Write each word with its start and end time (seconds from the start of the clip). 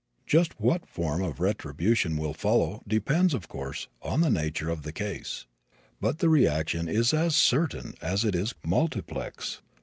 Just 0.25 0.59
what 0.59 0.87
form 0.89 1.21
of 1.21 1.39
retribution 1.39 2.17
will 2.17 2.33
follow 2.33 2.81
depends, 2.87 3.35
of 3.35 3.47
course, 3.47 3.87
on 4.01 4.21
the 4.21 4.31
nature 4.31 4.67
of 4.67 4.81
the 4.81 4.91
case. 4.91 5.45
But 5.99 6.17
the 6.17 6.27
reaction 6.27 6.87
is 6.89 7.13
as 7.13 7.35
certain 7.35 7.93
as 8.01 8.25
it 8.25 8.33
is 8.33 8.55
multiplex. 8.65 9.61